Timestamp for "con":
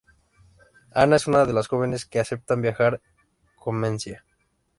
3.55-3.75